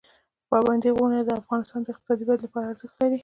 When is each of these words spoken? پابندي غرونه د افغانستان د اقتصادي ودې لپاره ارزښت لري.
پابندي 0.49 0.89
غرونه 0.97 1.19
د 1.25 1.29
افغانستان 1.41 1.79
د 1.83 1.87
اقتصادي 1.91 2.23
ودې 2.25 2.41
لپاره 2.47 2.65
ارزښت 2.71 2.95
لري. 3.01 3.17